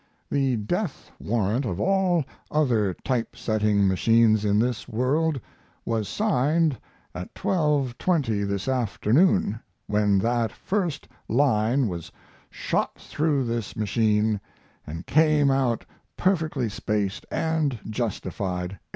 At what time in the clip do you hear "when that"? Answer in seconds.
9.85-10.51